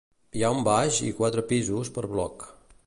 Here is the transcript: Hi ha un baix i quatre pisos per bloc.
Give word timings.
Hi 0.39 0.41
ha 0.45 0.49
un 0.59 0.61
baix 0.67 0.97
i 1.09 1.11
quatre 1.21 1.45
pisos 1.53 1.95
per 1.99 2.09
bloc. 2.17 2.49